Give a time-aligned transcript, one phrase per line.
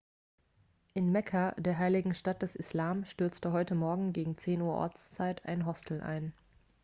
[0.95, 5.67] in mekka der heiligen stadt des islam stürzte heute morgen gegen 10 uhr ortszeit ein
[5.67, 6.33] hostel ein